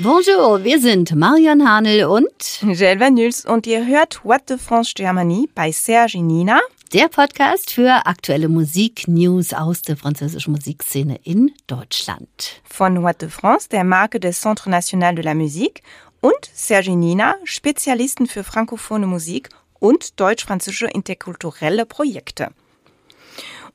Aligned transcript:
Bonjour, 0.00 0.62
wir 0.62 0.80
sind 0.80 1.12
Marion 1.16 1.68
Hanel 1.68 2.04
und 2.04 2.60
Gelva 2.62 3.10
Nuls 3.10 3.44
und 3.44 3.66
ihr 3.66 3.84
hört 3.84 4.24
What 4.24 4.42
the 4.46 4.56
France 4.56 4.92
Germany 4.94 5.48
bei 5.56 5.72
Serge 5.72 6.22
Nina. 6.22 6.60
Der 6.92 7.08
Podcast 7.08 7.72
für 7.72 8.06
aktuelle 8.06 8.48
Musik-News 8.48 9.54
aus 9.54 9.82
der 9.82 9.96
französischen 9.96 10.52
Musikszene 10.52 11.18
in 11.24 11.52
Deutschland. 11.66 12.62
Von 12.62 13.02
What 13.02 13.22
de 13.22 13.28
France, 13.28 13.68
der 13.68 13.82
Marke 13.82 14.20
des 14.20 14.40
Centre 14.40 14.70
National 14.70 15.16
de 15.16 15.24
la 15.24 15.34
Musique 15.34 15.82
und 16.20 16.48
Serge 16.54 16.94
Nina, 16.94 17.34
Spezialisten 17.42 18.28
für 18.28 18.44
frankophone 18.44 19.04
Musik 19.04 19.48
und 19.80 20.20
deutsch-französische 20.20 20.86
interkulturelle 20.86 21.86
Projekte. 21.86 22.50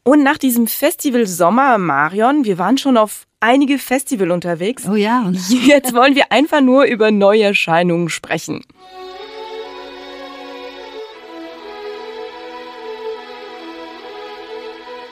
Und 0.03 0.23
nach 0.23 0.37
diesem 0.37 0.67
Festival 0.67 1.27
Sommer, 1.27 1.77
Marion, 1.77 2.45
wir 2.45 2.57
waren 2.57 2.77
schon 2.77 2.95
auf 2.95 3.25
einige 3.43 3.77
Festival 3.77 4.31
unterwegs. 4.31 4.87
Oh 4.89 4.95
ja. 4.95 5.29
Jetzt 5.49 5.93
wollen 5.93 6.15
wir 6.15 6.31
einfach 6.31 6.61
nur 6.61 6.85
über 6.85 7.11
Neuerscheinungen 7.11 8.09
sprechen. 8.09 8.61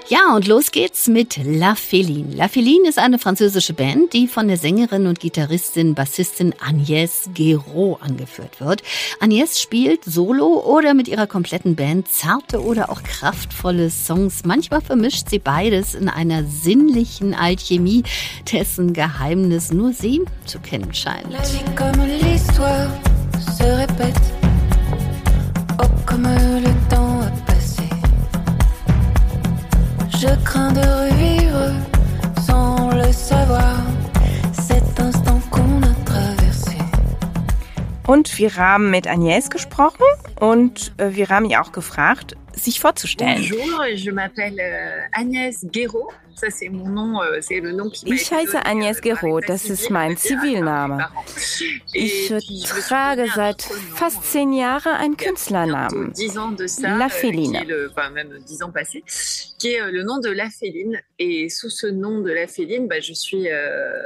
Ja, 0.08 0.36
und 0.36 0.48
los 0.48 0.72
geht's 0.72 1.08
mit 1.08 1.40
La 1.44 1.74
Féline. 1.76 2.36
La 2.36 2.48
Féline 2.48 2.88
ist 2.88 3.00
eine 3.00 3.20
französische 3.20 3.74
Band, 3.74 4.14
die 4.14 4.28
von 4.28 4.48
der 4.48 4.58
Sängerin 4.58 5.08
und 5.08 5.20
Gitarristin, 5.20 5.96
Bassistin 5.96 6.54
Agnès 6.56 7.30
Guéraud 7.34 8.02
angeführt 8.02 8.60
wird. 8.60 8.84
Agnès 9.22 9.62
spielt 9.62 10.04
solo 10.04 10.64
oder 10.66 10.94
mit 10.94 11.08
ihrer 11.08 11.28
kompletten 11.28 11.76
Band 11.76 12.08
zarte 12.10 12.62
oder 12.62 12.90
auch 12.90 13.04
kraftvolle 13.04 13.90
Songs. 13.90 14.44
Manchmal 14.44 14.82
vermischt 14.82 15.30
sie 15.30 15.40
beides 15.40 15.96
in 15.96 16.10
einer 16.10 16.44
sinnlichen 16.44 17.34
Alchemie, 17.34 18.04
dessen 18.52 18.94
Geheimnis 18.94 19.72
nur 19.72 19.94
sie 19.94 20.22
zu 20.46 20.60
kennen 20.60 20.94
scheint. 20.94 21.32
La 21.32 21.40
vie 21.40 21.64
comme 21.76 22.06
l'histoire 22.06 22.90
se 23.58 23.64
répète. 23.64 24.22
Oh, 25.82 25.88
comme 26.06 26.24
le 26.24 26.90
temps 26.90 27.01
Je 30.22 30.28
crains 30.46 30.72
de 30.72 30.82
revivre 30.82 31.74
sans 32.46 32.92
le 32.94 33.12
savoir 33.12 33.78
cet 34.54 35.00
instant 35.00 35.42
qu'on 35.50 35.82
a 35.82 35.96
traversé. 36.06 36.78
Und 38.06 38.38
wir 38.38 38.56
haben 38.56 38.92
mit 38.92 39.08
Agnès 39.08 39.50
gesprochen 39.50 40.06
und 40.40 40.94
äh, 41.00 41.16
wir 41.16 41.30
haben 41.30 41.46
ihr 41.50 41.60
auch 41.60 41.72
gefragt, 41.72 42.36
sich 42.54 42.80
vorzustellen. 42.80 43.50
Bonjour, 43.50 43.86
je 43.88 44.12
m'appelle 44.12 44.60
euh, 44.60 45.20
Agnès 45.20 45.66
Guéraud. 45.66 46.14
Euh, 46.42 47.40
ich 48.06 48.32
heiße 48.32 48.66
Agnès 48.66 49.02
Guéraud, 49.02 49.46
das 49.48 49.66
ist 49.66 49.90
mein 49.90 50.18
Zivilname. 50.18 51.10
Ich 51.94 52.34
trage 52.88 53.28
seit 53.34 53.64
fast 53.96 54.24
zehn 54.24 54.54
Jahren 54.54 54.94
einen 54.94 55.18
Künstlernamen, 55.18 56.14
La 56.82 57.10
Féline. 57.10 57.66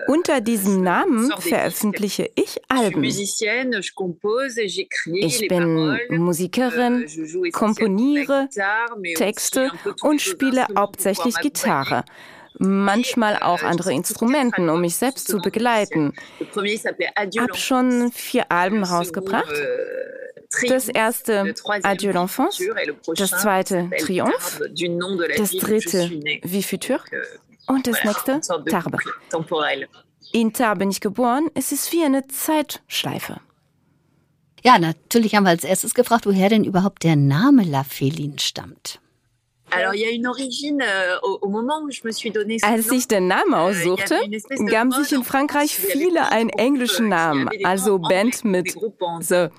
Unter 0.07 0.41
diesem 0.41 0.83
Namen 0.83 1.31
veröffentliche 1.39 2.29
ich 2.35 2.61
Alben. 2.67 3.03
Ich 3.03 3.27
bin 5.47 5.99
Musikerin, 6.09 7.05
euh, 7.05 7.51
komponiere 7.51 8.49
Texte 9.15 9.71
und 10.01 10.21
spiele 10.21 10.65
hauptsächlich 10.75 11.35
Gitarre 11.39 12.03
manchmal 12.59 13.37
auch 13.37 13.63
andere 13.63 13.93
Instrumenten, 13.93 14.69
um 14.69 14.81
mich 14.81 14.95
selbst 14.95 15.27
zu 15.27 15.39
begleiten. 15.39 16.13
Ich 16.39 17.39
habe 17.39 17.55
schon 17.55 18.11
vier 18.11 18.51
Alben 18.51 18.83
rausgebracht. 18.83 19.53
Das 20.67 20.87
erste 20.87 21.53
Adieu 21.83 22.11
l'enfance, 22.11 22.63
das 23.17 23.31
zweite 23.31 23.89
Triomphe, 23.99 24.71
das 25.37 25.51
dritte 25.51 26.09
Vie 26.43 26.63
future 26.63 27.01
und 27.67 27.87
das 27.87 28.03
nächste 28.03 28.39
Tarbe. 28.69 28.99
In 30.31 30.53
Tarbe 30.53 30.79
bin 30.79 30.91
ich 30.91 31.01
geboren, 31.01 31.49
es 31.55 31.71
ist 31.71 31.91
wie 31.91 32.03
eine 32.03 32.27
Zeitschleife. 32.27 33.41
Ja, 34.63 34.79
natürlich 34.79 35.35
haben 35.35 35.43
wir 35.43 35.51
als 35.51 35.63
erstes 35.63 35.93
gefragt, 35.93 36.25
woher 36.25 36.49
denn 36.49 36.63
überhaupt 36.63 37.03
der 37.03 37.15
Name 37.15 37.63
La 37.63 37.81
Féline 37.81 38.39
stammt. 38.39 38.99
Euh, 39.75 39.91
Als 42.63 42.91
ich 42.91 43.07
den 43.07 43.27
Namen 43.27 43.53
euh, 43.53 43.57
aussuchte, 43.57 44.19
gaben 44.67 44.91
sich 44.91 45.11
in 45.11 45.23
Frankreich 45.23 45.75
viele 45.75 46.31
einen 46.31 46.49
englischen 46.49 47.05
euh, 47.05 47.09
Namen, 47.09 47.49
also 47.63 47.99
Band 47.99 48.43
mit 48.45 48.71
so, 48.71 49.49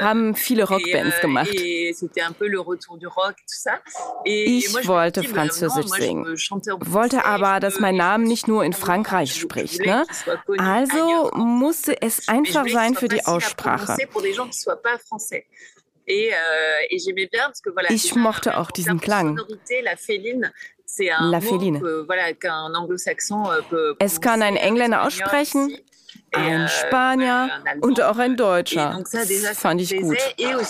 haben 0.00 0.34
viele 0.34 0.64
Rockbands 0.64 1.20
gemacht. 1.20 1.50
Ich 4.24 4.88
wollte 4.88 5.22
Französisch 5.22 5.86
singen, 5.86 6.26
wollte 6.84 7.24
aber, 7.24 7.60
dass 7.60 7.80
mein 7.80 7.96
Name 7.96 8.24
nicht 8.24 8.48
nur 8.48 8.64
in 8.64 8.72
Frankreich 8.72 9.34
spricht. 9.34 9.80
Ne? 9.80 10.04
Also 10.58 11.30
musste 11.34 12.00
es 12.00 12.28
einfach 12.28 12.66
sein 12.68 12.94
für 12.94 13.08
die 13.08 13.24
Aussprache. 13.24 13.96
Ich 17.88 18.14
mochte 18.14 18.56
auch 18.58 18.70
diesen 18.70 19.00
Klang. 19.00 19.40
La 19.78 19.96
féline, 19.96 20.52
es 23.98 24.20
kann 24.20 24.42
ein 24.42 24.56
Engländer 24.56 25.02
aussprechen, 25.02 25.78
ein 26.36 26.62
euh, 26.62 26.68
Spanier 26.68 27.50
und 27.80 28.00
auch 28.00 28.18
ein 28.18 28.36
Deutscher. 28.36 29.02
Das 29.12 29.58
fand 29.58 29.80
ich 29.80 29.96
gut. 29.96 30.16
Euh, 30.16 30.62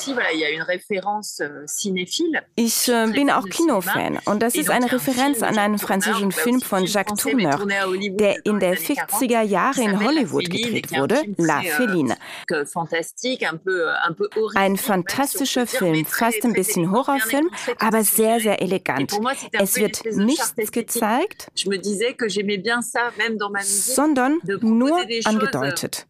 ich 2.55 2.89
äh, 2.89 3.07
bin 3.13 3.31
auch 3.31 3.49
Kinofan. 3.49 4.19
Und 4.25 4.43
das 4.43 4.55
ist 4.55 4.71
eine 4.71 4.91
Referenz 4.91 5.43
an 5.43 5.59
einen 5.59 5.79
französischen 5.79 6.33
Film 6.33 6.61
von 6.61 6.85
Jacques 6.85 7.23
Tourneur, 7.23 7.67
der 7.67 8.45
in 8.45 8.61
den 8.61 8.75
40er 8.75 9.43
Jahren 9.43 9.83
in 9.83 10.05
Hollywood 10.05 10.51
gedreht 10.51 10.91
wurde, 10.93 11.23
La 11.37 11.61
euh, 11.61 11.71
Féline. 11.71 12.17
Ein 14.55 14.77
fantastischer 14.77 15.67
Film, 15.67 16.05
fast 16.07 16.45
ein 16.45 16.53
bisschen 16.53 16.91
Horrorfilm, 16.91 17.51
aber 17.79 18.05
sehr, 18.05 18.41
sehr 18.41 18.61
elegant. 18.63 19.19
Es 19.53 19.77
wird 19.77 20.05
nichts 20.05 20.73
gezeigt, 20.73 21.49
sondern 23.65 24.41
nur 24.61 25.01
angedeutet 25.25 25.56
angedeutet. 25.57 26.07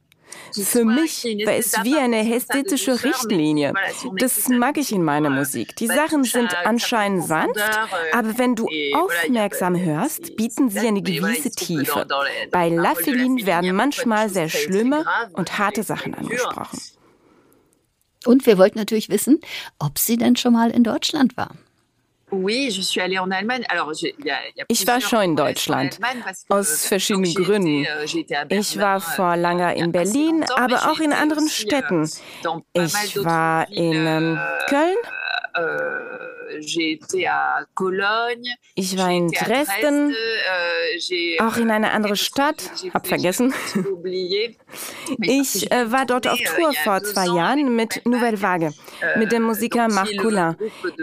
Für 0.52 0.84
mich 0.84 1.24
war 1.44 1.54
es 1.54 1.72
wie 1.82 1.96
eine 1.96 2.34
ästhetische 2.34 3.02
Richtlinie. 3.04 3.72
Das 4.18 4.48
mag 4.48 4.78
ich 4.78 4.92
in 4.92 5.02
meiner 5.02 5.30
Musik. 5.30 5.76
Die 5.76 5.86
Sachen 5.86 6.24
sind 6.24 6.54
anscheinend 6.64 7.24
sanft, 7.24 7.60
aber 8.12 8.38
wenn 8.38 8.54
du 8.54 8.68
aufmerksam 8.94 9.78
hörst, 9.78 10.36
bieten 10.36 10.70
sie 10.70 10.86
eine 10.86 11.02
gewisse 11.02 11.50
Tiefe. 11.50 12.06
Bei 12.50 12.68
La 12.68 12.92
Féline 12.92 13.44
werden 13.44 13.74
manchmal 13.74 14.28
sehr 14.28 14.48
schlimme 14.48 15.04
und 15.32 15.58
harte 15.58 15.82
Sachen 15.82 16.14
angesprochen. 16.14 16.80
Und 18.24 18.44
wir 18.46 18.58
wollten 18.58 18.78
natürlich 18.78 19.08
wissen, 19.08 19.40
ob 19.78 19.98
sie 19.98 20.16
denn 20.16 20.36
schon 20.36 20.52
mal 20.52 20.70
in 20.70 20.82
Deutschland 20.82 21.36
war. 21.36 21.54
Ich 24.68 24.86
war 24.86 25.00
schon 25.00 25.22
in 25.22 25.36
Deutschland, 25.36 25.98
aus 26.48 26.86
verschiedenen 26.86 27.32
Gründen. 27.34 27.86
Euh, 27.86 28.04
ich 28.48 28.78
war 28.78 29.00
vor 29.00 29.36
langer 29.36 29.74
in 29.74 29.92
Berlin, 29.92 30.44
aber 30.56 30.90
auch 30.90 30.98
in 30.98 31.12
anderen 31.12 31.48
Städten. 31.48 32.02
Ich 32.72 33.24
war 33.24 33.70
in 33.70 34.06
ähm, 34.06 34.38
euh, 34.38 34.66
Köln, 34.68 34.96
Euh, 35.56 36.15
ich 38.74 38.98
war 38.98 39.10
in 39.10 39.28
Dresden, 39.28 40.12
euh, 40.12 41.42
auch 41.42 41.56
in 41.56 41.70
eine 41.70 41.92
andere 41.92 42.16
Stadt, 42.16 42.70
hab 42.92 43.06
vergessen. 43.06 43.52
Ich 45.22 45.70
äh, 45.70 45.90
war 45.90 46.06
dort 46.06 46.26
auf 46.26 46.38
Tour 46.38 46.72
vor 46.84 47.02
zwei 47.02 47.26
Jahren 47.26 47.74
mit 47.76 48.04
Nouvelle 48.04 48.40
Vague, 48.40 48.72
euh, 49.02 49.18
mit 49.18 49.32
dem 49.32 49.42
Musiker 49.42 49.88
Marc 49.88 50.16
Coulin. 50.18 50.56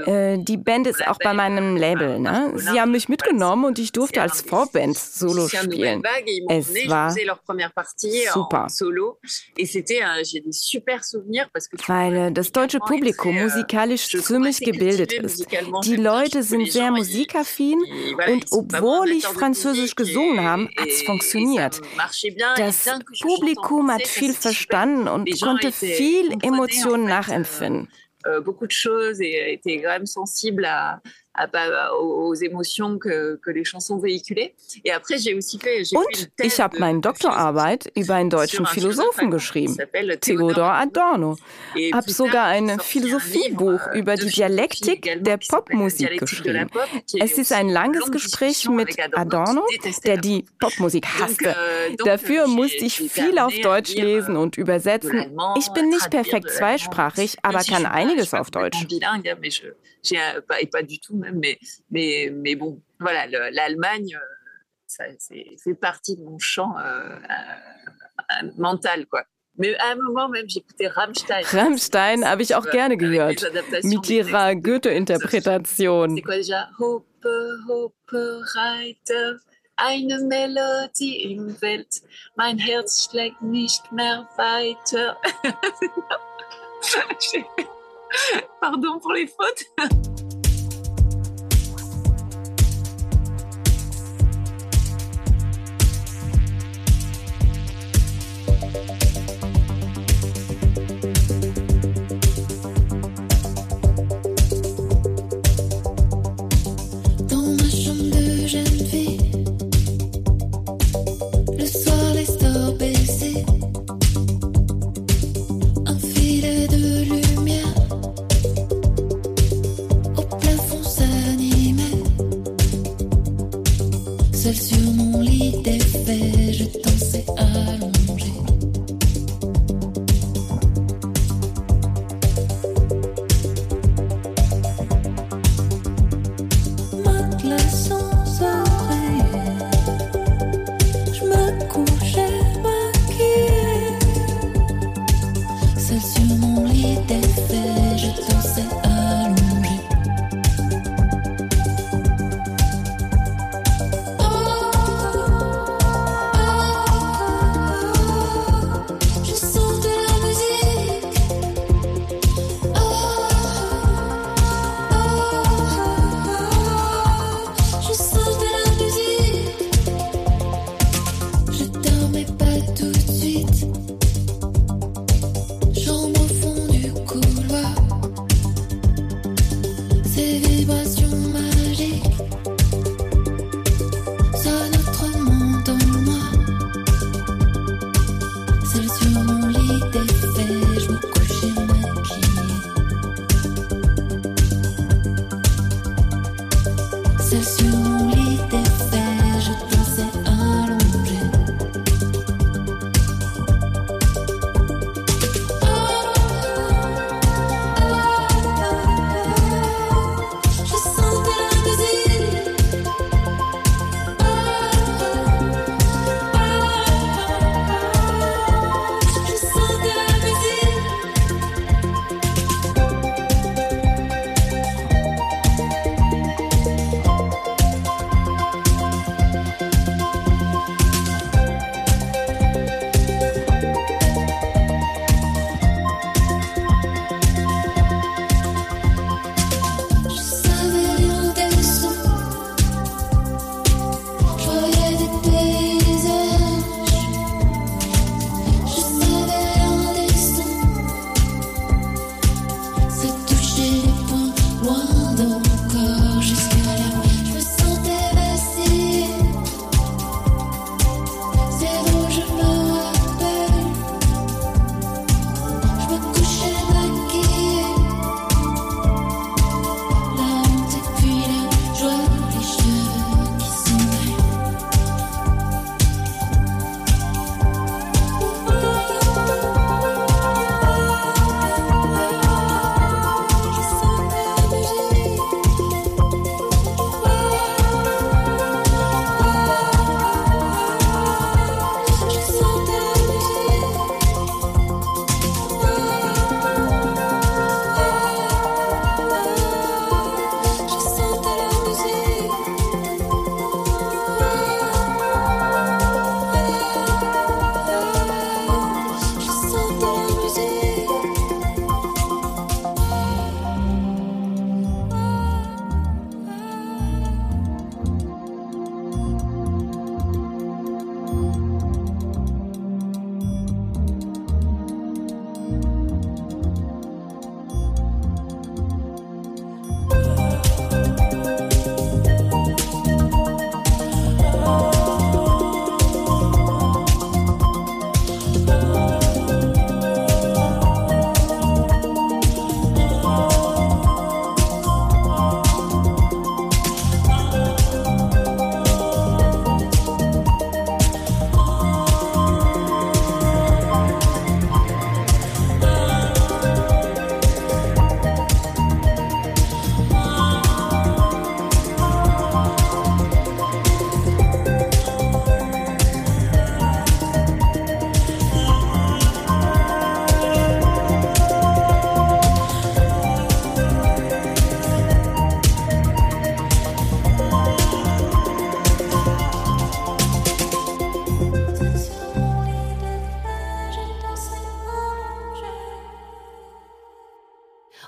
Äh, 0.06 0.38
die 0.40 0.58
Band 0.58 0.88
ist 0.88 1.06
auch 1.08 1.18
bei 1.24 1.34
meinem 1.34 1.78
Label. 1.78 2.20
Ne? 2.20 2.54
Sie 2.56 2.80
haben 2.80 2.92
mich 2.92 3.10
mitgenommen 3.10 3.66
und 3.66 3.80
ich 3.80 3.92
durfte 3.92 4.22
als 4.22 4.42
Vorband 4.42 4.98
Solo 4.98 5.48
spielen. 5.48 6.04
Es 6.50 6.74
war 6.88 7.12
super. 8.32 8.68
Weil 11.88 12.16
äh, 12.16 12.32
das 12.32 12.52
deutsche 12.52 12.80
Publikum 12.80 13.36
musikalisch 13.36 14.10
ziemlich 14.10 14.60
gebildet 14.60 15.14
ist. 15.14 15.33
Die 15.84 15.96
Leute 15.96 16.44
sind 16.44 16.72
sehr 16.72 16.92
musikaffin 16.92 17.80
und 18.28 18.46
obwohl 18.52 19.10
ich 19.10 19.26
Französisch 19.26 19.96
gesungen 19.96 20.44
habe, 20.44 20.70
hat 20.78 20.88
es 20.88 21.04
funktioniert. 21.04 21.82
Das 22.58 22.90
Publikum 23.22 23.92
hat 23.92 24.08
viel 24.08 24.34
verstanden 24.34 25.08
und 25.08 25.30
konnte 25.42 25.72
viel 25.72 26.32
Emotionen 26.42 27.06
nachempfinden. 27.06 27.90
beaucoup 28.46 28.68
de 28.68 28.74
choses 28.74 29.20
et 29.22 29.54
était 29.54 29.82
quand 29.82 29.90
même 29.90 30.06
sensible 30.06 30.66
à, 30.66 31.02
à, 31.34 31.94
aux 31.96 32.34
émotions 32.36 32.98
que, 33.00 33.40
que 33.44 33.50
les 33.52 33.64
chansons 33.64 33.98
véhiculaient. 33.98 34.54
Et 34.86 34.92
après, 34.92 35.18
j'ai 35.18 35.36
aussi 35.36 35.60
fait. 35.60 35.84
Und 35.94 36.30
ich 36.42 36.60
habe 36.60 36.80
meine 36.80 37.02
Doktorarbeit 37.02 37.92
über 37.96 38.16
einen 38.16 38.30
deutschen 38.30 38.66
Philosophen 38.66 39.32
geschrieben, 39.32 39.78
Theodor 40.22 40.72
Adorno. 40.74 41.38
Habe 41.94 42.12
sogar 42.12 42.46
ein 42.48 42.80
Philosophiebuch 42.80 43.88
euh, 43.88 44.00
über 44.00 44.16
die 44.16 44.28
Dialektik 44.30 45.24
der 45.24 45.38
Popmusik 45.38 46.20
geschrieben. 46.20 46.70
Es 47.20 47.38
ist 47.38 47.52
ein 47.52 47.70
langes 47.70 48.12
Gespräch 48.12 48.68
mit 48.70 48.96
Adorno, 49.14 49.66
der 50.06 50.18
die 50.18 50.46
Popmusik 50.60 51.06
hasste. 51.06 51.50
Euh, 51.50 51.96
Dafür 52.06 52.48
musste 52.48 52.86
ich 52.86 52.98
viel 53.12 53.40
auf 53.40 53.54
Deutsch 53.62 53.96
lesen 53.96 54.38
und 54.38 54.58
übersetzen. 54.58 55.38
Ich 55.58 55.70
bin 55.70 55.90
nicht 55.90 56.10
perfekt 56.10 56.50
zweisprachig, 56.52 57.38
aber 57.42 57.64
kann 57.64 57.86
einiges 57.86 58.34
auf 58.34 58.52
Deutsch. 58.52 58.78
Même, 61.24 61.40
mais, 61.40 61.58
mais, 61.90 62.32
mais 62.34 62.56
bon, 62.56 62.82
voilà, 63.00 63.28
l'Allemagne, 63.52 64.16
euh, 64.16 64.20
fait 65.64 65.76
partie 65.76 66.16
de 66.16 66.24
mon 66.24 66.40
champ 66.40 66.78
euh, 66.78 66.84
euh, 66.84 68.50
mental, 68.58 69.06
quoi. 69.08 69.24
Mais 69.58 69.76
à 69.78 69.92
un 69.92 69.96
moment 69.96 70.30
même, 70.30 70.50
j'écoutais 70.50 70.88
Rammstein. 70.88 71.44
Rammstein 71.44 72.26
habe 72.26 72.42
ich 72.42 72.56
auch 72.56 72.68
gerne 72.72 72.98
gehört. 72.98 73.46
Mit 73.84 74.10
ihrer 74.10 74.56
Goethe-Interpretation. 74.56 76.16
C'est 76.16 76.24
quoi 76.24 76.38
déjà? 76.38 76.70
Hoppe, 76.80 77.28
Hoppe, 77.68 78.42
Reiter, 78.56 79.38
eine 79.78 80.22
Melodie 80.22 81.34
im 81.34 81.62
Welt. 81.62 82.02
Mein 82.36 82.58
Herz 82.58 83.08
schlägt 83.10 83.44
nicht 83.44 83.92
mehr 83.92 84.28
weiter. 84.38 85.18
Pardon 88.60 89.00
pour 89.00 89.14
les 89.14 89.28
fautes. 89.28 89.66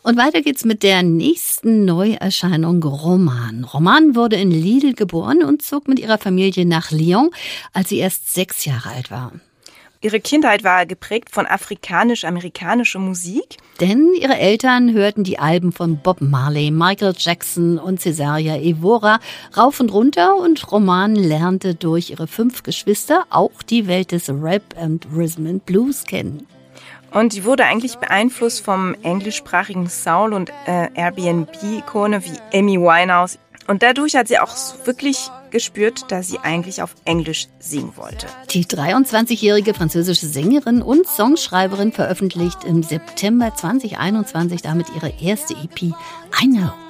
Und 0.06 0.18
weiter 0.18 0.44
geht's 0.44 0.66
mit 0.66 0.84
der 0.84 1.02
nächsten 1.02 1.84
Neuerscheinung 1.84 2.84
Roman. 2.84 3.64
Roman 3.64 4.16
wurde 4.16 4.36
in 4.36 4.52
Lille 4.52 4.94
geboren 4.94 5.42
und 5.42 5.64
zog 5.64 5.88
mit 5.88 5.98
ihrer 5.98 6.20
Familie 6.20 6.64
nach 6.64 6.92
Lyon, 6.92 7.32
als 7.74 7.90
sie 7.90 7.98
erst 7.98 8.32
sechs 8.32 8.66
Jahre 8.66 8.90
alt 8.90 9.10
war. 9.10 9.32
Ihre 10.02 10.20
Kindheit 10.20 10.64
war 10.64 10.86
geprägt 10.86 11.32
von 11.32 11.48
afrikanisch-amerikanischer 11.48 13.00
Musik. 13.00 13.58
Denn 13.82 14.12
ihre 14.22 14.38
Eltern 14.38 14.94
hörten 14.94 15.24
die 15.24 15.40
Alben 15.40 15.72
von 15.72 15.98
Bob 15.98 16.22
Marley, 16.22 16.70
Michael 16.70 17.16
Jackson 17.18 17.80
und 17.80 18.00
Cesaria 18.00 18.58
Evora 18.58 19.20
rauf 19.58 19.80
und 19.80 19.92
runter 19.92 20.36
und 20.36 20.72
Roman 20.72 21.16
lernte 21.16 21.74
durch 21.74 22.12
ihre 22.12 22.28
fünf 22.28 22.62
Geschwister 22.62 23.26
auch 23.32 23.64
die 23.64 23.88
Welt 23.88 24.12
des 24.12 24.30
Rap 24.30 24.76
und 24.80 25.08
Rhythm 25.12 25.48
and 25.48 25.66
Blues 25.66 26.04
kennen. 26.04 26.46
Und 27.16 27.34
die 27.34 27.46
wurde 27.46 27.64
eigentlich 27.64 27.96
beeinflusst 27.96 28.66
vom 28.66 28.94
englischsprachigen 29.02 29.88
Soul- 29.88 30.34
und 30.34 30.50
äh, 30.68 30.90
Airbnb-Ikone 30.94 32.22
wie 32.26 32.58
Amy 32.58 32.78
Winehouse. 32.78 33.40
Und 33.68 33.84
dadurch 33.84 34.18
hat 34.18 34.28
sie 34.28 34.38
auch 34.38 34.54
wirklich 34.84 35.32
gespürt, 35.50 36.12
dass 36.12 36.28
sie 36.28 36.40
eigentlich 36.40 36.82
auf 36.82 36.94
Englisch 37.06 37.48
singen 37.58 37.94
wollte. 37.96 38.28
Die 38.52 38.66
23-jährige 38.66 39.74
französische 39.74 40.28
Sängerin 40.28 40.82
und 40.82 41.08
Songschreiberin 41.08 41.94
veröffentlicht 41.94 42.66
im 42.66 42.84
September 42.84 43.56
2021 43.56 44.62
damit 44.62 44.88
ihre 44.94 45.14
erste 45.22 45.54
EP 45.54 45.82
I 45.84 45.94
Know. 46.50 46.85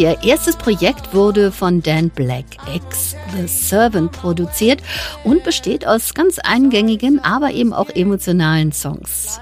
Ihr 0.00 0.16
erstes 0.22 0.56
Projekt 0.56 1.12
wurde 1.12 1.52
von 1.52 1.82
Dan 1.82 2.08
Black 2.08 2.46
X 2.74 3.14
The 3.36 3.46
Servant 3.46 4.10
produziert 4.12 4.82
und 5.24 5.44
besteht 5.44 5.86
aus 5.86 6.14
ganz 6.14 6.38
eingängigen, 6.38 7.22
aber 7.22 7.50
eben 7.50 7.74
auch 7.74 7.90
emotionalen 7.90 8.72
Songs. 8.72 9.38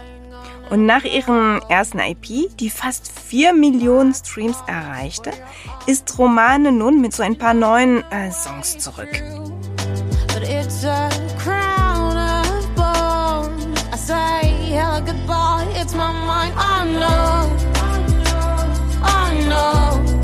Und 0.69 0.85
nach 0.85 1.05
ihrem 1.05 1.63
ersten 1.69 2.01
IP, 2.01 2.57
die 2.59 2.71
fast 2.71 3.09
4 3.29 3.53
Millionen 3.53 4.13
Streams 4.13 4.57
erreichte, 4.67 5.31
ist 5.87 6.19
Romane 6.19 6.73
nun 6.73 7.01
mit 7.01 7.15
so 7.15 7.23
ein 7.23 7.39
paar 7.39 7.55
neuen 7.55 8.03
äh, 8.11 8.33
Songs 8.33 8.79
zurück. 8.79 9.23
But 10.27 10.43
it's 10.43 10.85
a 10.85 11.09
crown 11.39 12.17
of 12.17 12.75
bone. 12.75 13.75
I 13.93 13.97
say 13.97 14.49
hello 14.73 15.01
goodbye, 15.07 15.69
it's 15.81 15.95
my 15.95 16.13
mind. 16.27 16.53
I 16.57 16.85
know, 16.99 17.47
I 19.05 19.47
know. 19.47 20.18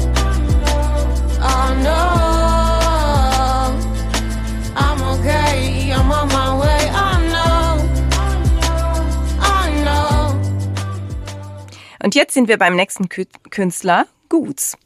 Und 12.04 12.14
jetzt 12.14 12.34
sind 12.34 12.48
wir 12.48 12.58
beim 12.58 12.76
nächsten 12.76 13.08
Künstler, 13.08 14.06
Guts. 14.28 14.76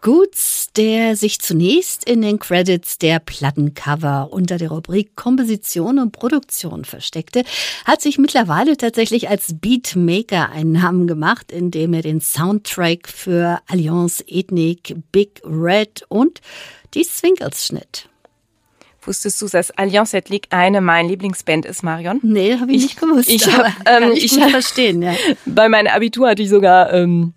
Guts, 0.00 0.68
der 0.76 1.16
sich 1.16 1.40
zunächst 1.40 2.08
in 2.08 2.22
den 2.22 2.38
Credits 2.38 2.98
der 2.98 3.18
Plattencover 3.18 4.28
unter 4.30 4.58
der 4.58 4.70
Rubrik 4.70 5.16
Komposition 5.16 5.98
und 5.98 6.12
Produktion 6.12 6.84
versteckte, 6.84 7.44
hat 7.84 8.00
sich 8.00 8.18
mittlerweile 8.18 8.76
tatsächlich 8.76 9.28
als 9.28 9.54
Beatmaker 9.60 10.50
einen 10.50 10.72
Namen 10.72 11.06
gemacht, 11.06 11.50
indem 11.50 11.94
er 11.94 12.02
den 12.02 12.20
Soundtrack 12.20 13.08
für 13.08 13.60
Allianz 13.68 14.22
Ethnik, 14.26 14.96
Big 15.12 15.40
Red 15.44 16.04
und 16.08 16.40
die 16.94 17.04
Swinkles 17.04 17.66
schnitt. 17.66 18.08
Wusstest 19.06 19.40
du, 19.40 19.48
dass 19.48 19.70
Allianz 19.70 20.14
Ethnique 20.14 20.48
eine 20.50 20.80
meiner 20.80 21.08
Lieblingsband 21.08 21.64
ist, 21.64 21.84
Marion? 21.84 22.18
Nee, 22.22 22.58
habe 22.58 22.72
ich, 22.72 22.78
ich, 22.78 22.82
nicht 22.84 23.00
gewusst. 23.00 23.28
Ich, 23.28 23.46
hab, 23.46 23.72
ähm, 23.88 24.12
ich, 24.12 24.24
ich 24.24 24.44
verstehen, 24.50 25.00
ja. 25.00 25.14
Bei 25.46 25.68
meinem 25.68 25.86
Abitur 25.86 26.28
hatte 26.28 26.42
ich 26.42 26.48
sogar 26.48 26.92
ähm, 26.92 27.32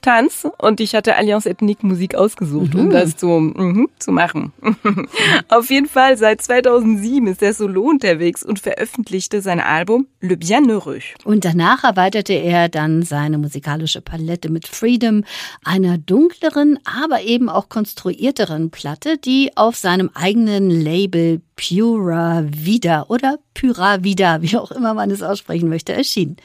Tanz 0.00 0.46
und 0.58 0.80
ich 0.80 0.94
hatte 0.94 1.16
Allianz 1.16 1.46
Ethnique 1.46 1.84
Musik 1.84 2.14
ausgesucht, 2.14 2.74
mhm. 2.74 2.80
um 2.80 2.90
das 2.90 3.16
zu, 3.16 3.26
mhm, 3.26 3.88
zu 3.98 4.12
machen. 4.12 4.52
Auf 5.48 5.70
jeden 5.70 5.88
Fall, 5.88 6.16
seit 6.16 6.42
2007 6.42 7.26
ist 7.26 7.42
er 7.42 7.54
solo 7.54 7.82
unterwegs 7.82 8.42
und 8.42 8.58
veröffentlichte 8.58 9.42
sein 9.42 9.60
Album 9.60 10.06
Le 10.20 10.36
Bienheureux. 10.36 11.02
Und 11.24 11.44
danach 11.44 11.84
erweiterte 11.84 12.34
er 12.34 12.68
dann 12.68 13.02
seine 13.02 13.38
musikalische 13.38 14.00
Palette 14.00 14.50
mit 14.50 14.66
Freedom, 14.66 15.24
einer 15.64 15.98
dunkleren, 15.98 16.78
aber 16.84 17.22
eben 17.22 17.48
auch 17.48 17.68
konstruierteren 17.68 18.70
Platte, 18.70 19.18
die 19.18 19.56
auf 19.56 19.76
seinem 19.76 20.10
eigenen 20.14 20.70
Label 20.70 21.40
Pura 21.56 22.44
Vida 22.46 23.06
oder 23.08 23.38
Pura 23.52 24.04
Vida, 24.04 24.42
wie 24.42 24.56
auch 24.56 24.70
immer 24.70 24.94
man 24.94 25.10
es 25.10 25.22
aussprechen 25.22 25.68
möchte, 25.68 25.92
erschien. 25.92 26.36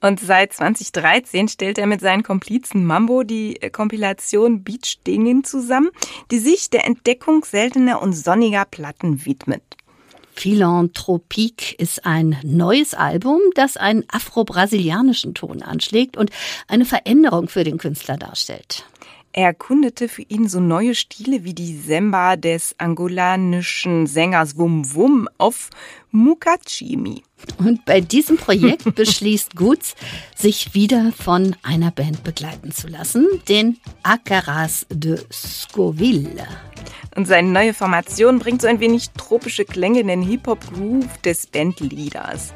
Und 0.00 0.20
seit 0.20 0.52
2013 0.52 1.48
stellt 1.48 1.78
er 1.78 1.86
mit 1.86 2.00
seinen 2.00 2.22
Komplizen 2.22 2.84
Mambo 2.84 3.22
die 3.22 3.60
äh, 3.60 3.70
Kompilation 3.70 4.62
Beach 4.62 4.98
Dingen 5.06 5.44
zusammen, 5.44 5.90
die 6.30 6.38
sich 6.38 6.70
der 6.70 6.86
Entdeckung 6.86 7.44
seltener 7.44 8.00
und 8.02 8.12
sonniger 8.12 8.64
Platten 8.64 9.24
widmet. 9.24 9.62
Philanthropique 10.34 11.74
ist 11.78 12.06
ein 12.06 12.38
neues 12.42 12.94
Album, 12.94 13.40
das 13.54 13.76
einen 13.76 14.04
afro-brasilianischen 14.08 15.34
Ton 15.34 15.62
anschlägt 15.62 16.16
und 16.16 16.30
eine 16.66 16.86
Veränderung 16.86 17.48
für 17.48 17.62
den 17.62 17.76
Künstler 17.76 18.16
darstellt. 18.16 18.86
Er 19.32 19.46
erkundete 19.46 20.08
für 20.08 20.22
ihn 20.22 20.48
so 20.48 20.58
neue 20.58 20.94
Stile 20.94 21.44
wie 21.44 21.54
die 21.54 21.76
Semba 21.76 22.36
des 22.36 22.74
angolanischen 22.78 24.06
Sängers 24.08 24.56
Wum 24.56 24.94
Wum 24.94 25.28
auf 25.38 25.70
Mukachimi. 26.10 27.22
Und 27.58 27.84
bei 27.84 28.00
diesem 28.00 28.36
Projekt 28.36 28.94
beschließt 28.94 29.56
Gutz, 29.56 29.94
sich 30.34 30.74
wieder 30.74 31.12
von 31.12 31.56
einer 31.62 31.90
Band 31.90 32.24
begleiten 32.24 32.72
zu 32.72 32.88
lassen, 32.88 33.26
den 33.48 33.78
Acaras 34.02 34.86
de 34.90 35.20
Scoville. 35.32 36.46
Und 37.16 37.26
seine 37.26 37.50
neue 37.50 37.74
Formation 37.74 38.38
bringt 38.38 38.62
so 38.62 38.68
ein 38.68 38.80
wenig 38.80 39.10
tropische 39.10 39.64
Klänge 39.64 40.00
in 40.00 40.08
den 40.08 40.22
Hip-Hop-Groove 40.22 41.18
des 41.24 41.46
Bandleaders. 41.46 42.52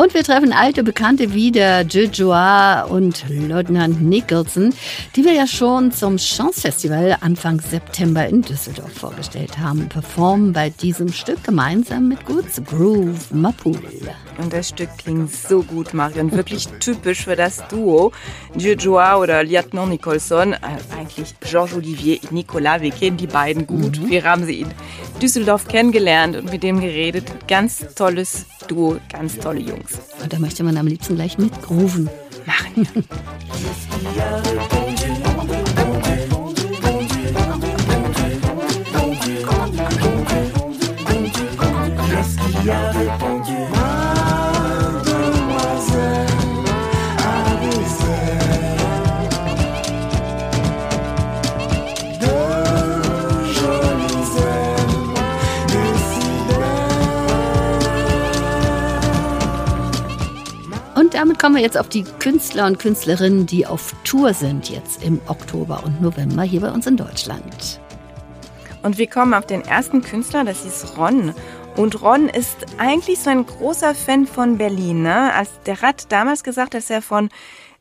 Und 0.00 0.14
wir 0.14 0.24
treffen 0.24 0.54
alte 0.54 0.82
Bekannte 0.82 1.34
wieder, 1.34 1.82
Joa 1.82 2.84
und 2.84 3.22
Leutnant 3.28 4.00
Nicholson, 4.00 4.72
die 5.14 5.26
wir 5.26 5.34
ja 5.34 5.46
schon 5.46 5.92
zum 5.92 6.16
Chance 6.16 6.62
Festival 6.62 7.18
Anfang 7.20 7.60
September 7.60 8.26
in 8.26 8.40
Düsseldorf 8.40 8.94
vorgestellt 8.94 9.58
haben, 9.58 9.90
performen 9.90 10.54
bei 10.54 10.70
diesem 10.70 11.12
Stück 11.12 11.44
gemeinsam 11.44 12.08
mit 12.08 12.24
Goods 12.24 12.62
Groove 12.64 13.30
Mapul. 13.30 13.78
Und 14.38 14.54
das 14.54 14.70
Stück 14.70 14.88
klingt 14.96 15.34
so 15.34 15.62
gut, 15.62 15.92
Marion. 15.92 16.32
Wirklich 16.32 16.66
typisch 16.80 17.24
für 17.24 17.36
das 17.36 17.68
Duo. 17.68 18.12
Joa 18.56 19.18
oder 19.18 19.44
Lieutenant 19.44 19.90
Nicholson. 19.90 20.54
Äh, 20.54 20.58
eigentlich 20.96 21.34
Georges 21.40 21.76
Olivier 21.76 22.20
und 22.22 22.32
Nicolas. 22.32 22.80
Wir 22.80 22.90
kennen 22.90 23.18
die 23.18 23.26
beiden 23.26 23.66
gut. 23.66 24.00
Mhm. 24.00 24.08
Wir 24.08 24.24
haben 24.24 24.46
sie 24.46 24.60
in 24.60 24.68
Düsseldorf 25.20 25.68
kennengelernt 25.68 26.36
und 26.36 26.50
mit 26.50 26.62
dem 26.62 26.80
geredet. 26.80 27.30
Ganz 27.46 27.94
tolles 27.94 28.46
Duo, 28.66 28.98
ganz 29.12 29.36
tolle 29.38 29.60
Jungs. 29.60 29.89
Und 30.22 30.32
da 30.32 30.38
möchte 30.38 30.62
man 30.62 30.76
am 30.76 30.86
liebsten 30.86 31.16
gleich 31.16 31.38
mitgrooven. 31.38 32.08
Machen. 32.46 32.86
Damit 61.20 61.38
kommen 61.38 61.56
wir 61.56 61.62
jetzt 61.62 61.76
auf 61.76 61.90
die 61.90 62.04
Künstler 62.18 62.64
und 62.66 62.78
Künstlerinnen, 62.78 63.44
die 63.44 63.66
auf 63.66 63.94
Tour 64.04 64.32
sind 64.32 64.70
jetzt 64.70 65.04
im 65.04 65.20
Oktober 65.26 65.82
und 65.84 66.00
November 66.00 66.44
hier 66.44 66.62
bei 66.62 66.70
uns 66.70 66.86
in 66.86 66.96
Deutschland. 66.96 67.78
Und 68.82 68.96
wir 68.96 69.06
kommen 69.06 69.34
auf 69.34 69.44
den 69.44 69.60
ersten 69.60 70.00
Künstler, 70.00 70.44
das 70.44 70.64
ist 70.64 70.96
Ron. 70.96 71.34
Und 71.76 72.00
Ron 72.00 72.30
ist 72.30 72.56
eigentlich 72.78 73.18
so 73.18 73.28
ein 73.28 73.44
großer 73.44 73.94
Fan 73.94 74.26
von 74.26 74.56
Berlin. 74.56 75.02
Ne? 75.02 75.34
Als 75.34 75.50
der 75.66 75.82
hat 75.82 76.10
damals 76.10 76.42
gesagt, 76.42 76.72
dass 76.72 76.88
er 76.88 77.02
von 77.02 77.28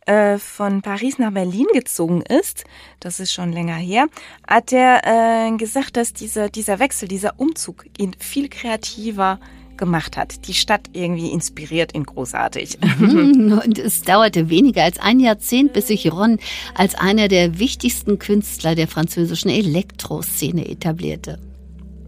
äh, 0.06 0.38
von 0.38 0.82
Paris 0.82 1.18
nach 1.18 1.32
Berlin 1.32 1.68
gezogen 1.72 2.22
ist, 2.24 2.66
das 3.00 3.22
ist 3.22 3.32
schon 3.32 3.54
länger 3.54 3.76
her, 3.76 4.08
hat 4.50 4.74
er 4.74 5.02
äh, 5.06 5.56
gesagt, 5.56 5.96
dass 5.96 6.12
dieser, 6.12 6.50
dieser 6.50 6.80
Wechsel, 6.80 7.08
dieser 7.08 7.40
Umzug 7.40 7.86
ihn 7.98 8.14
viel 8.20 8.50
kreativer 8.50 9.40
gemacht 9.80 10.18
hat. 10.18 10.48
Die 10.48 10.54
Stadt 10.54 10.90
irgendwie 10.94 11.32
inspiriert 11.32 11.96
ihn 11.96 12.04
großartig. 12.04 12.78
Mhm. 13.00 13.62
Und 13.64 13.80
es 13.80 14.02
dauerte 14.02 14.50
weniger 14.50 14.84
als 14.84 15.00
ein 15.00 15.20
Jahrzehnt, 15.22 15.72
bis 15.72 15.88
sich 15.88 16.12
Ron 16.12 16.38
als 16.76 16.96
einer 16.96 17.30
der 17.30 17.58
wichtigsten 17.58 18.20
Künstler 18.20 18.76
der 18.76 18.88
französischen 18.88 19.50
Elektroszene 19.50 20.68
etablierte. 20.68 21.40